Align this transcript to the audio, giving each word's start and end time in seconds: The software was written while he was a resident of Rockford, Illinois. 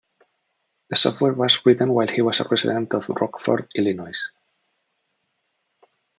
The 0.89 0.95
software 0.95 1.33
was 1.33 1.63
written 1.63 1.91
while 1.93 2.07
he 2.07 2.23
was 2.23 2.39
a 2.39 2.43
resident 2.45 2.95
of 2.95 3.07
Rockford, 3.09 3.69
Illinois. 3.75 4.17